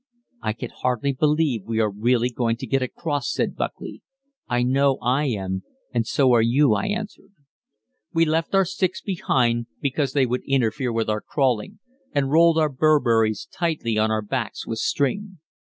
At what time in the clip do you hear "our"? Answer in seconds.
8.55-8.65, 11.07-11.21, 12.57-12.71, 14.09-14.23